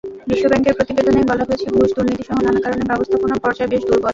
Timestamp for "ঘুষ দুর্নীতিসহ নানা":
1.75-2.59